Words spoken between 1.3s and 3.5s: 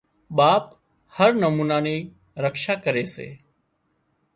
نمونا نِي رڪشا ڪري سي